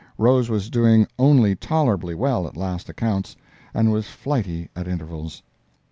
Rose 0.17 0.49
was 0.49 0.71
doing 0.71 1.05
only 1.19 1.55
tolerably 1.55 2.15
well 2.15 2.47
at 2.47 2.57
last 2.57 2.89
accounts, 2.89 3.35
and 3.71 3.91
was 3.91 4.07
flighty 4.07 4.67
at 4.75 4.87
intervals. 4.87 5.43